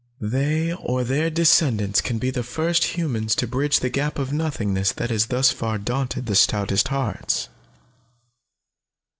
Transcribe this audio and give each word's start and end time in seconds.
They 0.33 0.73
or 0.73 1.03
their 1.03 1.29
descendants 1.29 2.01
can 2.01 2.17
be 2.17 2.31
the 2.31 2.41
first 2.41 2.97
humans 2.97 3.35
to 3.35 3.45
bridge 3.45 3.81
the 3.81 3.89
gap 3.91 4.17
of 4.17 4.33
nothingness 4.33 4.93
that 4.93 5.11
has 5.11 5.27
thus 5.27 5.51
far 5.51 5.77
daunted 5.77 6.25
the 6.25 6.33
stoutest 6.33 6.87
hearts." 6.87 7.49